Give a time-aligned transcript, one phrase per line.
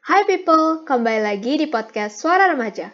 [0.00, 2.88] Hai people, kembali lagi di podcast Suara Remaja.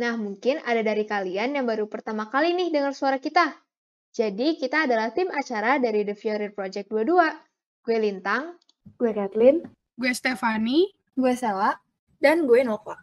[0.00, 3.52] Nah, mungkin ada dari kalian yang baru pertama kali nih dengar suara kita.
[4.16, 7.84] Jadi, kita adalah tim acara dari The Fury Project 22.
[7.84, 8.56] Gue Lintang.
[8.96, 9.68] Gue Kathleen.
[9.92, 10.88] Gue Stefani.
[11.20, 11.76] Gue Sela.
[12.16, 12.96] Dan gue Nova.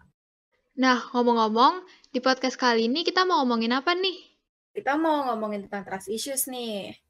[0.81, 4.25] Nah, ngomong-ngomong, di podcast kali ini kita mau ngomongin apa nih?
[4.73, 7.04] Kita mau ngomongin tentang trust issues nih.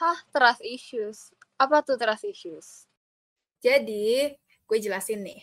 [0.00, 1.18] Hah, trust issues?
[1.60, 2.88] Apa tuh trust issues?
[3.62, 4.32] Jadi,
[4.68, 5.40] gue jelasin nih.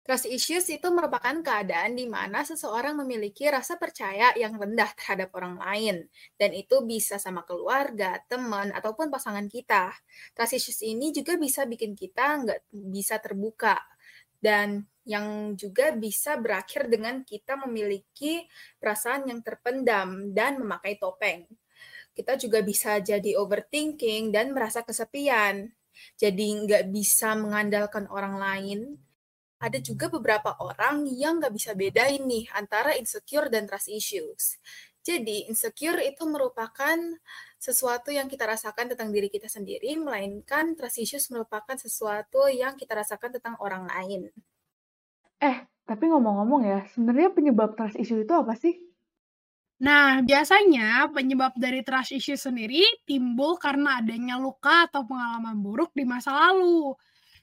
[0.00, 5.60] Trust issues itu merupakan keadaan di mana seseorang memiliki rasa percaya yang rendah terhadap orang
[5.60, 5.96] lain.
[6.40, 9.92] Dan itu bisa sama keluarga, teman, ataupun pasangan kita.
[10.34, 13.78] Trust issues ini juga bisa bikin kita nggak bisa terbuka.
[14.40, 18.48] Dan yang juga bisa berakhir dengan kita memiliki
[18.80, 21.44] perasaan yang terpendam dan memakai topeng.
[22.12, 25.70] Kita juga bisa jadi overthinking dan merasa kesepian.
[26.16, 28.80] Jadi nggak bisa mengandalkan orang lain,
[29.60, 34.56] ada juga beberapa orang yang nggak bisa bedain nih antara insecure dan trust issues.
[35.00, 36.96] Jadi, insecure itu merupakan
[37.56, 43.00] sesuatu yang kita rasakan tentang diri kita sendiri, melainkan trust issues merupakan sesuatu yang kita
[43.00, 44.28] rasakan tentang orang lain.
[45.40, 45.56] Eh,
[45.88, 48.76] tapi ngomong-ngomong ya, sebenarnya penyebab trust issue itu apa sih?
[49.80, 56.04] Nah, biasanya penyebab dari trust issue sendiri timbul karena adanya luka atau pengalaman buruk di
[56.04, 56.92] masa lalu.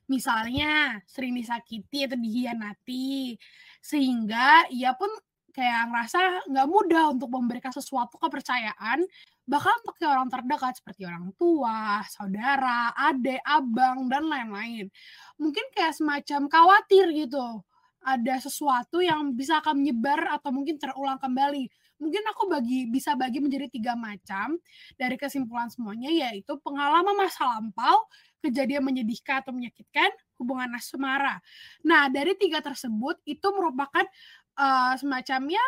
[0.10, 3.38] Misalnya sering disakiti atau dihianati,
[3.86, 5.10] sehingga ia pun
[5.54, 9.06] kayak ngerasa nggak mudah untuk memberikan sesuatu kepercayaan,
[9.46, 14.90] bahkan untuk orang terdekat seperti orang tua, saudara, adik, abang, dan lain-lain.
[15.42, 17.62] Mungkin kayak semacam khawatir gitu,
[18.06, 21.70] ada sesuatu yang bisa akan menyebar atau mungkin terulang kembali.
[21.98, 24.58] Mungkin aku bagi bisa bagi menjadi tiga macam
[24.98, 28.06] dari kesimpulan semuanya yaitu pengalaman masa lampau,
[28.42, 31.42] kejadian menyedihkan atau menyakitkan, hubungan asmara.
[31.82, 34.06] Nah, dari tiga tersebut itu merupakan
[34.62, 35.62] uh, semacamnya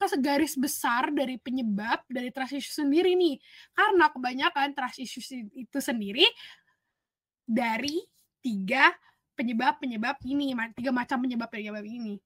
[0.00, 3.36] kesegaris besar dari penyebab dari trust issue sendiri nih.
[3.76, 6.24] Karena kebanyakan trust issue itu sendiri
[7.44, 8.00] dari
[8.40, 8.92] tiga
[9.36, 12.16] penyebab-penyebab ini, tiga macam penyebab-penyebab ini.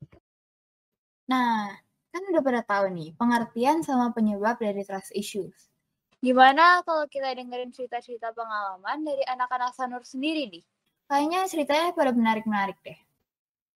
[1.30, 1.70] Nah,
[2.14, 5.74] kan udah pada tahu nih pengertian sama penyebab dari trust issues.
[6.22, 10.64] Gimana kalau kita dengerin cerita-cerita pengalaman dari anak-anak Sanur sendiri nih?
[11.10, 12.96] Kayaknya ceritanya pada menarik-menarik deh.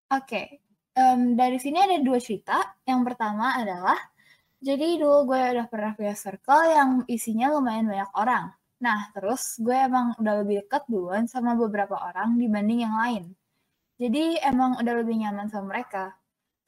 [0.09, 0.47] Oke, okay.
[0.97, 2.56] um, dari sini ada dua cerita.
[2.88, 3.98] Yang pertama adalah,
[4.65, 8.48] jadi dulu gue udah pernah punya circle yang isinya lumayan banyak orang.
[8.81, 13.25] Nah, terus gue emang udah lebih dekat duluan sama beberapa orang dibanding yang lain.
[13.98, 16.16] Jadi emang udah lebih nyaman sama mereka.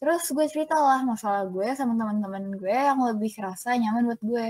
[0.01, 4.47] Terus gue cerita lah masalah gue sama teman-teman gue yang lebih kerasa nyaman buat gue.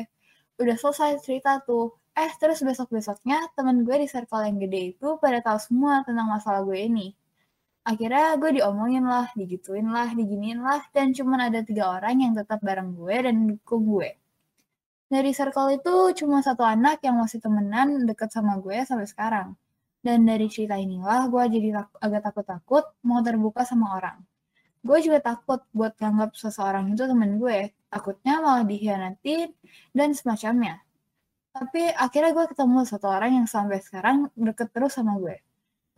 [0.62, 1.98] Udah selesai cerita tuh.
[2.14, 6.62] Eh terus besok-besoknya temen gue di circle yang gede itu pada tahu semua tentang masalah
[6.62, 7.06] gue ini.
[7.82, 12.62] Akhirnya gue diomongin lah digituin lah diginiin lah dan cuman ada tiga orang yang tetap
[12.62, 14.10] bareng gue dan dukung gue.
[15.10, 19.48] Dari circle itu cuma satu anak yang masih temenan deket sama gue sampai sekarang.
[19.98, 21.68] Dan dari cerita inilah gue jadi
[21.98, 24.29] agak takut-takut mau terbuka sama orang
[24.80, 27.72] gue juga takut buat nganggap seseorang itu temen gue.
[27.92, 29.52] Takutnya malah dikhianatin
[29.92, 30.80] dan semacamnya.
[31.50, 35.42] Tapi akhirnya gue ketemu satu orang yang sampai sekarang deket terus sama gue.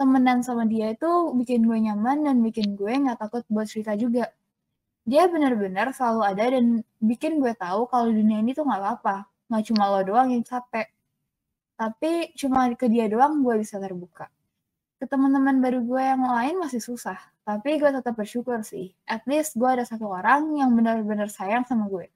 [0.01, 4.33] Temenan sama dia itu bikin gue nyaman dan bikin gue gak takut buat cerita juga.
[5.05, 9.29] Dia benar-benar selalu ada dan bikin gue tahu kalau dunia ini tuh gak apa-apa.
[9.53, 10.89] Gak cuma lo doang yang capek.
[11.77, 14.33] Tapi cuma ke dia doang gue bisa terbuka.
[15.03, 18.95] Ke teman-teman baru gue yang lain masih susah tapi gue tetap bersyukur sih.
[19.07, 22.07] At least gue ada satu orang yang benar-benar sayang sama gue.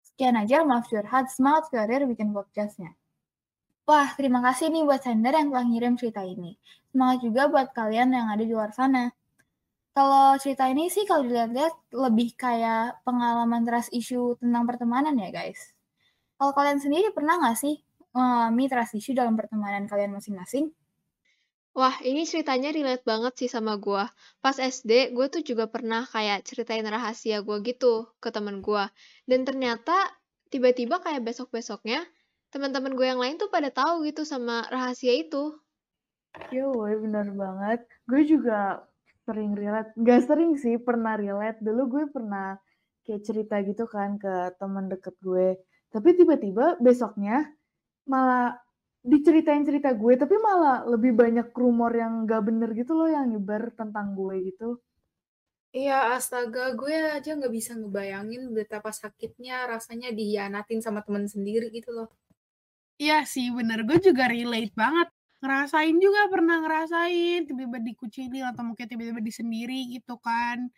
[0.00, 2.96] Sekian aja, maaf curhat, semangat karir bikin podcastnya.
[3.84, 6.56] Wah, terima kasih nih buat sender yang telah ngirim cerita ini.
[6.88, 9.12] Semangat juga buat kalian yang ada di luar sana.
[9.92, 15.76] Kalau cerita ini sih kalau dilihat-lihat lebih kayak pengalaman trust issue tentang pertemanan ya guys.
[16.40, 17.84] Kalau kalian sendiri pernah nggak sih
[18.16, 20.72] mengalami trust issue dalam pertemanan kalian masing-masing?
[21.74, 24.06] Wah, ini ceritanya relate banget sih sama gue.
[24.38, 28.86] Pas SD, gue tuh juga pernah kayak ceritain rahasia gue gitu ke temen gue.
[29.26, 29.94] Dan ternyata
[30.54, 32.06] tiba-tiba kayak besok-besoknya,
[32.54, 35.58] teman-teman gue yang lain tuh pada tahu gitu sama rahasia itu.
[36.54, 37.82] Yo, bener banget.
[38.06, 38.86] Gue juga
[39.26, 39.98] sering relate.
[39.98, 41.58] Gak sering sih, pernah relate.
[41.58, 42.54] Dulu gue pernah
[43.02, 45.58] kayak cerita gitu kan ke temen deket gue.
[45.90, 47.50] Tapi tiba-tiba besoknya
[48.06, 48.62] malah
[49.04, 53.62] diceritain cerita gue tapi malah lebih banyak rumor yang gak bener gitu loh yang nyebar
[53.80, 54.68] tentang gue gitu
[55.74, 61.90] Iya, astaga, gue aja nggak bisa ngebayangin betapa sakitnya rasanya dihianatin sama temen sendiri gitu
[61.90, 62.08] loh.
[63.02, 63.82] Iya sih, bener.
[63.82, 65.08] Gue juga relate banget
[65.42, 70.72] ngerasain juga pernah ngerasain tiba-tiba dikucilin atau mungkin tiba-tiba disendiri gitu kan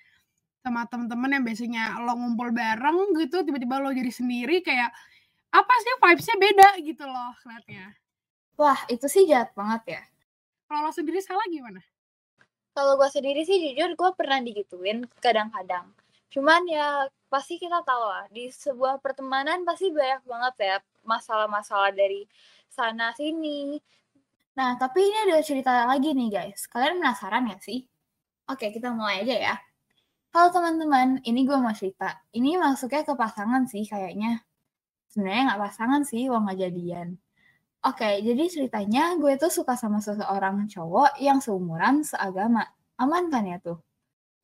[0.65, 4.91] sama temen-temen yang biasanya lo ngumpul bareng gitu tiba-tiba lo jadi sendiri kayak
[5.55, 8.06] apa sih vibes-nya beda gitu loh kelihatannya.
[8.57, 10.03] Wah, itu sih jahat banget ya.
[10.65, 11.85] Kalau lo sendiri salah gimana?
[12.73, 15.93] Kalau gue sendiri sih jujur gue pernah digituin kadang-kadang.
[16.33, 22.25] Cuman ya pasti kita tahu lah di sebuah pertemanan pasti banyak banget ya masalah-masalah dari
[22.73, 23.77] sana sini.
[24.57, 26.65] Nah, tapi ini ada cerita lagi nih guys.
[26.69, 27.85] Kalian penasaran gak sih?
[28.49, 29.55] Oke, kita mulai aja ya.
[30.33, 32.25] Halo teman-teman, ini gue mau cerita.
[32.33, 34.45] Ini masuknya ke pasangan sih kayaknya.
[35.13, 37.17] Sebenarnya nggak pasangan sih, uang nggak jadian.
[37.87, 42.67] Oke, jadi ceritanya gue tuh suka sama seseorang cowok yang seumuran seagama.
[42.99, 43.79] Aman kan ya tuh?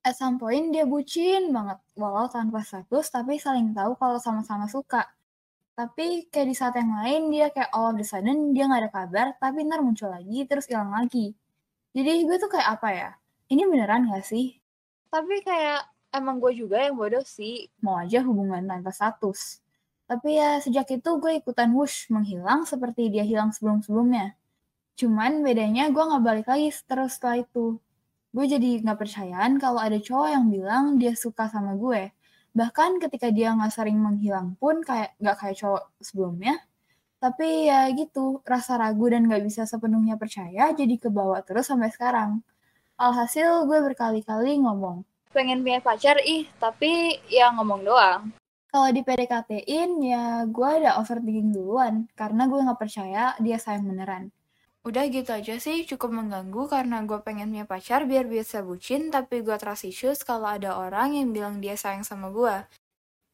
[0.07, 5.11] At some point dia bucin banget, walau tanpa status tapi saling tahu kalau sama-sama suka.
[5.75, 8.91] Tapi kayak di saat yang lain dia kayak all of the sudden dia nggak ada
[8.95, 11.35] kabar, tapi ntar muncul lagi terus hilang lagi.
[11.99, 13.11] Jadi gue tuh kayak apa ya?
[13.51, 14.55] Ini beneran gak sih?
[15.11, 15.83] Tapi kayak
[16.15, 19.59] emang gue juga yang bodoh sih, mau aja hubungan tanpa status.
[20.07, 24.37] Tapi ya sejak itu gue ikutan wush menghilang seperti dia hilang sebelum-sebelumnya.
[24.99, 27.81] Cuman bedanya gue gak balik lagi terus setelah itu.
[28.33, 32.13] Gue jadi gak percayaan kalau ada cowok yang bilang dia suka sama gue.
[32.53, 36.61] Bahkan ketika dia gak sering menghilang pun kayak gak kayak cowok sebelumnya.
[37.23, 42.43] Tapi ya gitu, rasa ragu dan gak bisa sepenuhnya percaya jadi kebawa terus sampai sekarang.
[42.99, 48.42] Alhasil gue berkali-kali ngomong, pengen punya pacar ih, tapi ya ngomong doang.
[48.73, 54.33] Kalau di PDKT-in ya gue ada overthinking duluan, karena gue gak percaya dia sayang beneran.
[54.83, 59.45] Udah gitu aja sih, cukup mengganggu karena gue pengen punya pacar biar bisa bucin, tapi
[59.45, 62.57] gue trust issues kalau ada orang yang bilang dia sayang sama gue.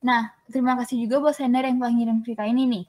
[0.03, 2.85] Nah, terima kasih juga buat sender yang telah ngirim cerita ini nih.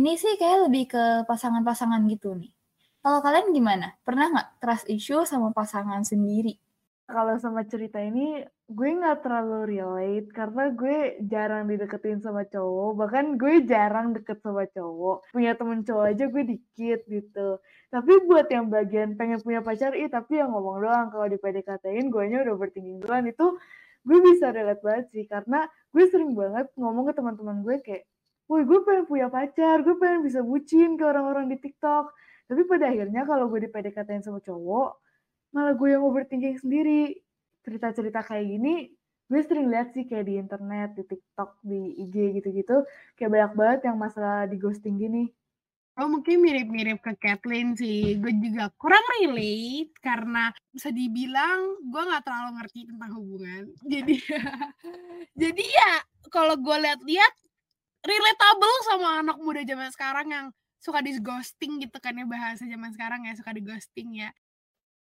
[0.00, 2.56] Ini sih kayak lebih ke pasangan-pasangan gitu nih.
[3.04, 3.94] Kalau kalian gimana?
[4.00, 6.56] Pernah nggak trust issue sama pasangan sendiri?
[7.04, 10.98] Kalau sama cerita ini, gue nggak terlalu relate karena gue
[11.30, 12.90] jarang dideketin sama cowok.
[12.98, 15.30] Bahkan gue jarang deket sama cowok.
[15.30, 17.48] Punya temen cowok aja gue dikit gitu.
[17.94, 21.06] Tapi buat yang bagian pengen punya pacar, ih tapi yang ngomong doang.
[21.14, 23.24] Kalau di PDKT-in, gue nya udah bertinggi duluan.
[23.30, 23.54] Itu
[24.02, 25.24] gue bisa relate banget sih.
[25.30, 28.04] Karena gue sering banget ngomong ke teman-teman gue kayak,
[28.46, 32.14] Woi, gue pengen punya pacar, gue pengen bisa bucin ke orang-orang di TikTok
[32.46, 35.02] tapi pada akhirnya kalau gue di PDKT sama cowok,
[35.50, 37.25] malah gue yang overthinking sendiri.
[37.66, 38.94] Cerita-cerita kayak gini,
[39.26, 42.86] gue sering lihat sih kayak di internet, di TikTok, di IG gitu-gitu,
[43.18, 45.26] kayak banyak banget yang masalah di ghosting gini.
[45.96, 48.20] Oh mungkin mirip-mirip ke Kathleen sih.
[48.20, 53.64] Gue juga kurang relate karena bisa dibilang gue nggak terlalu ngerti tentang hubungan.
[53.80, 54.20] Jadi
[55.40, 55.92] jadi ya
[56.28, 57.32] kalau gue lihat-lihat
[58.04, 60.46] relatable sama anak muda zaman sekarang yang
[60.84, 64.30] suka di ghosting gitu kan ya bahasa zaman sekarang ya suka di ghosting ya.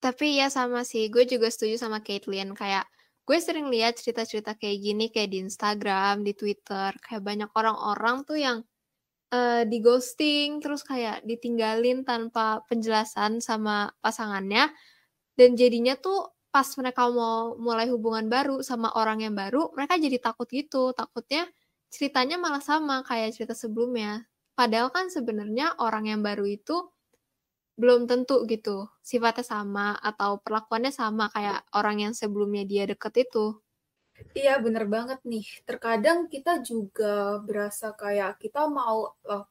[0.05, 2.53] Tapi ya sama sih, gue juga setuju sama Caitlyn.
[2.53, 2.85] Kayak
[3.25, 8.37] gue sering lihat cerita-cerita kayak gini kayak di Instagram, di Twitter, kayak banyak orang-orang tuh
[8.37, 8.59] yang
[9.33, 14.69] uh, di ghosting terus kayak ditinggalin tanpa penjelasan sama pasangannya.
[15.41, 20.23] Dan jadinya tuh pas mereka mau mulai hubungan baru sama orang yang baru, mereka jadi
[20.23, 21.51] takut gitu, takutnya
[21.91, 24.29] ceritanya malah sama kayak cerita sebelumnya.
[24.55, 26.94] Padahal kan sebenarnya orang yang baru itu
[27.75, 33.59] belum tentu gitu sifatnya sama atau perlakuannya sama kayak orang yang sebelumnya dia deket itu.
[34.35, 35.47] Iya bener banget nih.
[35.67, 39.47] Terkadang kita juga berasa kayak kita mau uh,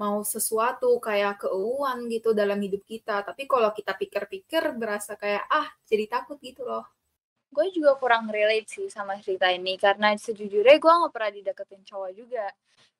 [0.00, 3.20] mau sesuatu kayak keuuan gitu dalam hidup kita.
[3.24, 6.84] Tapi kalau kita pikir-pikir berasa kayak ah jadi takut gitu loh.
[7.52, 12.10] Gue juga kurang relate sih sama cerita ini karena sejujurnya gue gak pernah dideketin cowok
[12.16, 12.46] juga.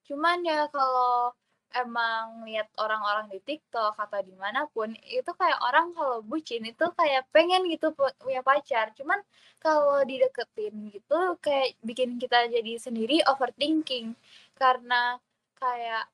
[0.04, 1.32] Cuman ya kalau
[1.74, 6.86] emang lihat orang-orang di TikTok atau di mana pun itu kayak orang kalau bucin itu
[6.94, 7.92] kayak pengen gitu
[8.22, 8.94] punya pacar.
[8.94, 9.18] Cuman
[9.58, 14.14] kalau dideketin gitu kayak bikin kita jadi sendiri overthinking.
[14.56, 15.18] Karena
[15.58, 16.06] kayak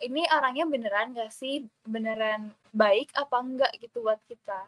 [0.00, 1.66] ini orangnya beneran gak sih?
[1.84, 4.64] Beneran baik apa enggak gitu buat kita?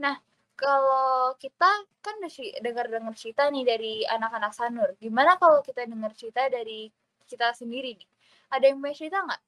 [0.00, 0.16] Nah
[0.54, 2.16] kalau kita kan
[2.62, 4.94] dengar-dengar cerita nih dari anak-anak Sanur.
[5.02, 6.88] Gimana kalau kita dengar cerita dari
[7.26, 8.08] kita sendiri nih?
[8.54, 9.42] Ada yang mau cerita nggak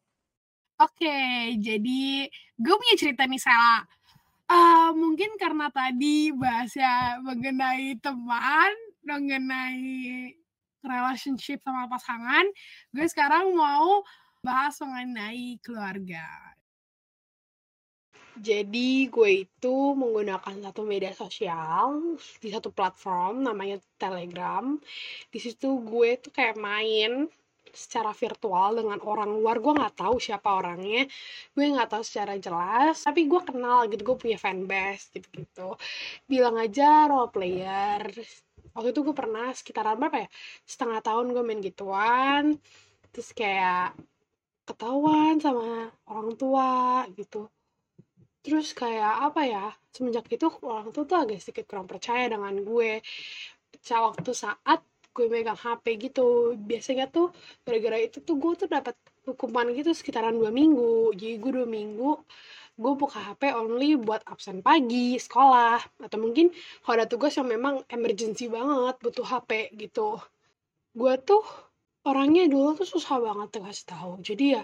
[0.77, 2.29] Oke, jadi
[2.61, 3.81] gue punya cerita nih Sela.
[4.47, 10.37] Uh, mungkin karena tadi bahasnya mengenai teman, mengenai
[10.85, 12.45] relationship sama pasangan,
[12.93, 14.05] gue sekarang mau
[14.45, 16.29] bahas mengenai keluarga.
[18.37, 24.77] Jadi gue itu menggunakan satu media sosial di satu platform namanya Telegram.
[25.33, 27.33] Di situ gue tuh kayak main
[27.77, 29.61] secara virtual dengan orang luar.
[29.61, 31.05] Gue nggak tahu siapa orangnya
[31.53, 35.69] gue nggak tahu secara jelas tapi gue kenal gitu gue punya fanbase gitu gitu
[36.25, 38.03] bilang aja role player
[38.73, 40.29] waktu itu gue pernah sekitaran berapa ya
[40.65, 42.57] setengah tahun gue main gituan
[43.13, 43.97] terus kayak
[44.67, 47.47] ketahuan sama orang tua gitu.
[48.43, 49.65] Terus kayak apa ya
[49.95, 53.01] semenjak itu orang tua tuh agak sedikit kurang percaya dengan gue.
[53.87, 54.83] Waktu saat
[55.17, 56.53] gue megang HP gitu.
[56.61, 57.33] Biasanya tuh
[57.65, 58.93] gara-gara itu tuh gue tuh dapat
[59.25, 61.17] hukuman gitu sekitaran dua minggu.
[61.17, 62.21] Jadi gue dua minggu
[62.77, 65.81] gue buka HP only buat absen pagi sekolah.
[66.05, 66.53] Atau mungkin
[66.85, 70.21] kalau ada tugas yang memang emergency banget butuh HP gitu.
[70.93, 71.41] Gue tuh
[72.05, 74.13] orangnya dulu tuh susah banget kasih tahu.
[74.21, 74.63] Jadi ya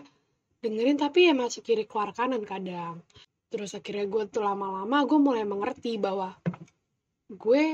[0.62, 3.00] dengerin tapi ya masih kiri keluar kanan kadang.
[3.48, 6.36] Terus akhirnya gue tuh lama-lama gue mulai mengerti bahwa
[7.32, 7.64] gue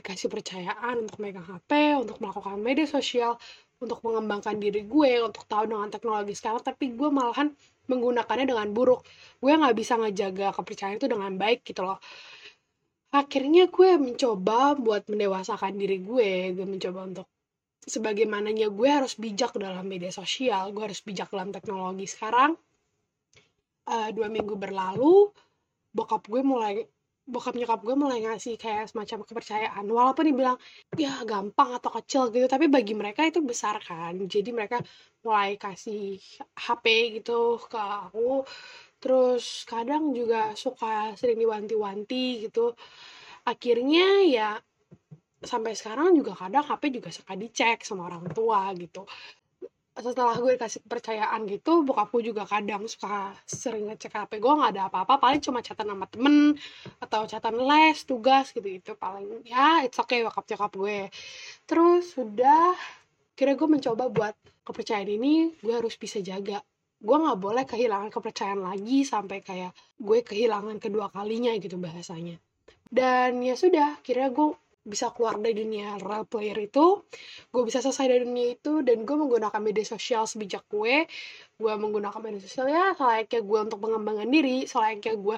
[0.00, 3.36] dikasih percayaan untuk megang HP, untuk melakukan media sosial,
[3.78, 7.52] untuk mengembangkan diri gue, untuk tahu dengan teknologi sekarang, tapi gue malahan
[7.86, 9.04] menggunakannya dengan buruk.
[9.38, 12.00] Gue nggak bisa ngejaga kepercayaan itu dengan baik gitu loh.
[13.12, 17.28] Akhirnya gue mencoba buat mendewasakan diri gue, gue mencoba untuk
[17.84, 22.54] sebagaimananya gue harus bijak dalam media sosial, gue harus bijak dalam teknologi sekarang
[23.90, 25.30] uh, dua minggu berlalu
[25.90, 26.86] bokap gue mulai
[27.32, 29.84] bokap nyokap gue mulai ngasih kayak semacam kepercayaan.
[29.86, 30.58] Walaupun dibilang
[30.98, 34.14] ya gampang atau kecil gitu tapi bagi mereka itu besar kan.
[34.26, 34.82] Jadi mereka
[35.22, 36.18] mulai kasih
[36.58, 36.84] HP
[37.22, 38.42] gitu ke aku.
[39.00, 42.74] Terus kadang juga suka sering diwanti-wanti gitu.
[43.46, 44.50] Akhirnya ya
[45.40, 49.08] sampai sekarang juga kadang HP juga suka dicek sama orang tua gitu
[49.98, 54.82] setelah gue kasih kepercayaan gitu bokapku juga kadang suka sering ngecek HP gue nggak ada
[54.86, 56.54] apa-apa paling cuma catatan sama temen
[57.02, 61.00] atau catatan les tugas gitu gitu paling ya it's okay bokap nyokap gue.
[61.66, 62.78] Terus sudah
[63.34, 66.62] kira gue mencoba buat kepercayaan ini gue harus bisa jaga.
[67.00, 72.38] Gue nggak boleh kehilangan kepercayaan lagi sampai kayak gue kehilangan kedua kalinya gitu bahasanya.
[72.86, 77.04] Dan ya sudah kira gue bisa keluar dari dunia role player itu
[77.52, 81.04] gue bisa selesai dari dunia itu dan gue menggunakan media sosial sebijak gue.
[81.60, 85.36] Gue menggunakan media sosial ya selayaknya gue untuk mengembangkan diri selayaknya gue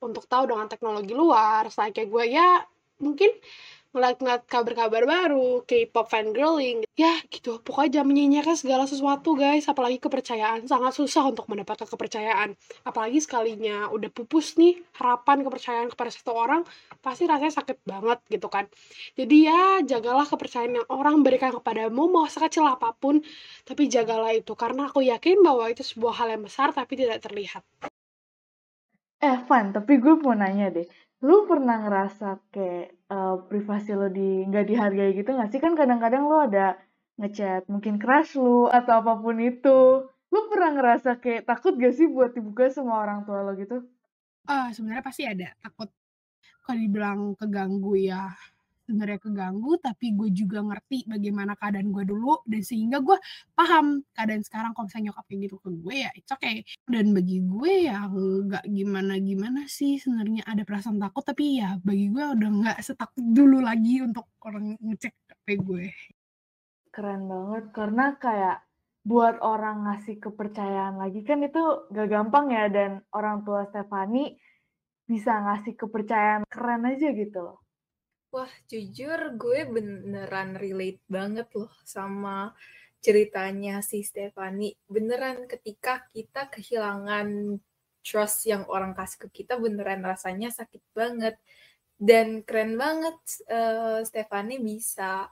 [0.00, 2.48] untuk tahu dengan teknologi luar selayaknya gue ya
[3.00, 3.30] mungkin
[3.90, 7.58] ngeliat-ngeliat kabar-kabar baru, K-pop fangirling, ya gitu.
[7.58, 10.62] Pokoknya jangan menyanyikan segala sesuatu guys, apalagi kepercayaan.
[10.70, 12.54] Sangat susah untuk mendapatkan kepercayaan.
[12.86, 16.62] Apalagi sekalinya udah pupus nih harapan kepercayaan kepada satu orang,
[17.02, 18.70] pasti rasanya sakit banget gitu kan.
[19.18, 23.18] Jadi ya jagalah kepercayaan yang orang berikan kepadamu, mau sekecil apa pun,
[23.66, 24.54] tapi jagalah itu.
[24.54, 27.66] Karena aku yakin bahwa itu sebuah hal yang besar tapi tidak terlihat.
[29.20, 30.88] Eh, tapi gue mau nanya deh
[31.20, 35.60] lu pernah ngerasa kayak uh, privasi lo di nggak dihargai gitu nggak sih?
[35.60, 36.80] Kan kadang-kadang lo ada
[37.20, 40.08] ngechat mungkin crush lu atau apa pun itu.
[40.30, 43.82] Lu pernah ngerasa kayak takut gak sih buat dibuka sama orang tua lo gitu?
[44.46, 45.52] Ah uh, sebenarnya pasti ada.
[45.60, 45.90] Takut.
[46.64, 48.30] Kalau dibilang keganggu ya
[48.90, 53.14] sebenarnya keganggu tapi gue juga ngerti bagaimana keadaan gue dulu dan sehingga gue
[53.54, 56.66] paham keadaan sekarang kalau misalnya nyokap kayak gitu ke gue ya it's okay.
[56.90, 62.10] Dan bagi gue ya nggak gimana gimana sih sebenarnya ada perasaan takut tapi ya bagi
[62.10, 65.86] gue udah nggak setakut dulu lagi untuk orang ngecek HP gue.
[66.90, 68.66] Keren banget karena kayak
[69.00, 74.36] buat orang ngasih kepercayaan lagi kan itu gak gampang ya dan orang tua Stefani
[75.08, 77.59] bisa ngasih kepercayaan keren aja gitu loh
[78.30, 82.54] Wah, jujur gue beneran relate banget loh sama
[83.02, 84.70] ceritanya si Stefani.
[84.86, 87.58] Beneran ketika kita kehilangan
[88.06, 91.42] trust yang orang kasih ke kita, beneran rasanya sakit banget.
[91.98, 93.18] Dan keren banget
[93.50, 95.26] uh, Stefani bisa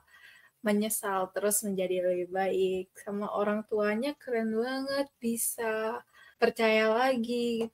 [0.66, 2.98] menyesal terus menjadi lebih baik.
[2.98, 6.02] Sama orang tuanya keren banget bisa
[6.34, 7.70] percaya lagi.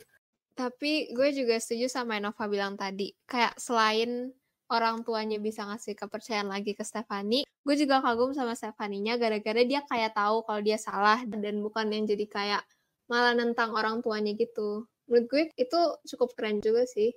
[0.52, 3.16] Tapi gue juga setuju sama Nova bilang tadi.
[3.25, 4.31] Kayak selain
[4.73, 9.85] orang tuanya bisa ngasih kepercayaan lagi ke Stefani, gue juga kagum sama Stefaninya gara-gara dia
[9.85, 12.62] kayak tahu kalau dia salah dan bukan yang jadi kayak
[13.09, 14.88] malah nentang orang tuanya gitu.
[15.04, 15.80] Menurut gue itu
[16.14, 17.12] cukup keren juga sih.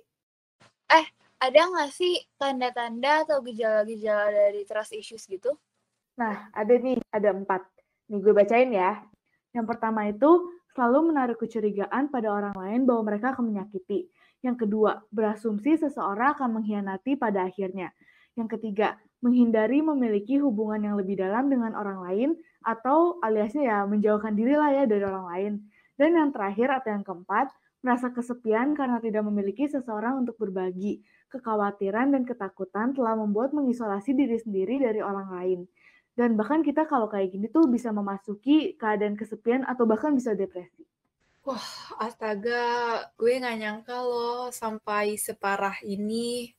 [0.88, 1.06] Eh,
[1.40, 5.56] ada nggak sih tanda-tanda atau gejala-gejala dari trust issues gitu?
[6.18, 7.62] Nah, ada nih, ada empat.
[8.10, 9.00] Nih gue bacain ya.
[9.54, 14.06] Yang pertama itu selalu menaruh kecurigaan pada orang lain bahwa mereka akan menyakiti.
[14.46, 17.90] Yang kedua, berasumsi seseorang akan mengkhianati pada akhirnya.
[18.38, 22.28] Yang ketiga, menghindari memiliki hubungan yang lebih dalam dengan orang lain
[22.62, 25.52] atau aliasnya ya menjauhkan diri lah ya dari orang lain.
[25.98, 27.50] Dan yang terakhir atau yang keempat,
[27.82, 31.02] merasa kesepian karena tidak memiliki seseorang untuk berbagi.
[31.34, 35.60] Kekhawatiran dan ketakutan telah membuat mengisolasi diri sendiri dari orang lain.
[36.18, 40.82] Dan bahkan kita kalau kayak gini tuh bisa memasuki keadaan kesepian atau bahkan bisa depresi.
[41.46, 41.62] Wah,
[42.02, 46.50] astaga, gue nggak nyangka loh sampai separah ini.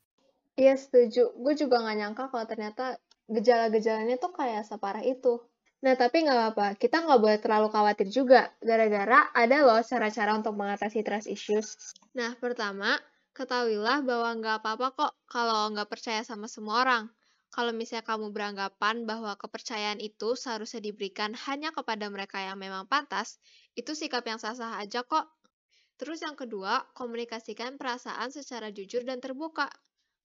[0.56, 5.44] Iya setuju, gue juga nggak nyangka kalau ternyata gejala-gejalanya tuh kayak separah itu.
[5.84, 10.56] Nah tapi nggak apa-apa, kita nggak boleh terlalu khawatir juga, gara-gara ada loh cara-cara untuk
[10.56, 11.76] mengatasi trust issues.
[12.16, 12.96] Nah pertama,
[13.36, 17.04] ketahuilah bahwa nggak apa-apa kok kalau nggak percaya sama semua orang.
[17.50, 23.42] Kalau misalnya kamu beranggapan bahwa kepercayaan itu seharusnya diberikan hanya kepada mereka yang memang pantas,
[23.74, 25.26] itu sikap yang sah-sah aja kok.
[26.00, 29.68] Terus yang kedua, komunikasikan perasaan secara jujur dan terbuka.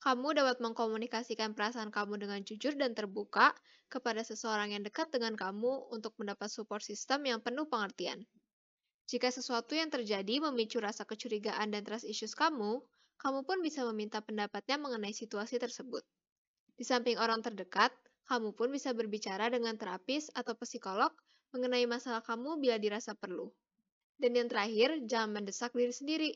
[0.05, 3.57] Kamu dapat mengkomunikasikan perasaan kamu dengan jujur dan terbuka
[3.89, 8.21] kepada seseorang yang dekat dengan kamu untuk mendapat support system yang penuh pengertian.
[9.09, 12.85] Jika sesuatu yang terjadi memicu rasa kecurigaan dan trust issues kamu,
[13.17, 16.05] kamu pun bisa meminta pendapatnya mengenai situasi tersebut.
[16.75, 17.95] Di samping orang terdekat,
[18.27, 21.13] kamu pun bisa berbicara dengan terapis atau psikolog
[21.55, 23.53] mengenai masalah kamu bila dirasa perlu.
[24.19, 26.33] Dan yang terakhir, jangan mendesak diri sendiri.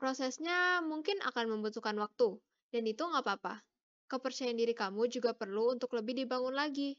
[0.00, 2.36] Prosesnya mungkin akan membutuhkan waktu,
[2.72, 3.60] dan itu nggak apa-apa.
[4.06, 6.96] Kepercayaan diri kamu juga perlu untuk lebih dibangun lagi.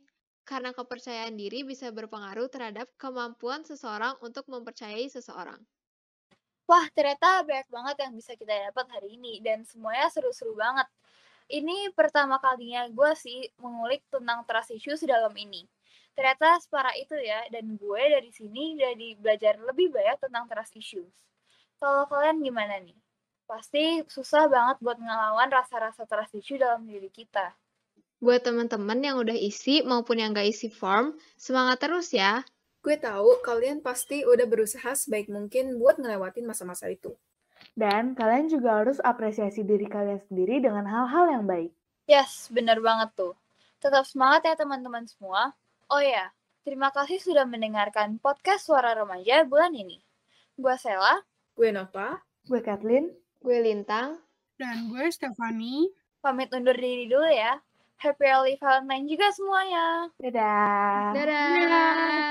[0.47, 5.59] Karena kepercayaan diri bisa berpengaruh terhadap kemampuan seseorang untuk mempercayai seseorang.
[6.67, 10.87] Wah, ternyata banyak banget yang bisa kita dapat hari ini dan semuanya seru-seru banget
[11.47, 15.63] ini pertama kalinya gue sih mengulik tentang trust issues dalam ini.
[16.17, 21.13] Ternyata separah itu ya, dan gue dari sini jadi belajar lebih banyak tentang trust issues.
[21.77, 22.97] Kalau kalian gimana nih?
[23.47, 27.53] Pasti susah banget buat ngelawan rasa-rasa trust issue dalam diri kita.
[28.17, 32.41] Buat teman-teman yang udah isi maupun yang gak isi form, semangat terus ya.
[32.81, 37.13] Gue tahu kalian pasti udah berusaha sebaik mungkin buat ngelewatin masa-masa itu.
[37.77, 41.69] Dan kalian juga harus apresiasi diri kalian sendiri dengan hal-hal yang baik.
[42.09, 43.37] Yes, bener banget tuh.
[43.77, 45.53] Tetap semangat ya teman-teman semua.
[45.85, 46.33] Oh ya,
[46.65, 50.01] terima kasih sudah mendengarkan podcast Suara Remaja bulan ini.
[50.57, 51.21] Gue Sela.
[51.53, 52.17] Gue Nova.
[52.49, 53.13] Gue Kathleen.
[53.45, 54.17] Gue Lintang.
[54.57, 55.93] Dan gue Stefani.
[56.17, 57.61] Pamit undur diri dulu ya.
[58.01, 60.09] Happy Early Valentine juga semuanya.
[60.17, 61.13] Dadah.
[61.13, 61.49] Dadah.
[61.53, 62.27] Dadah.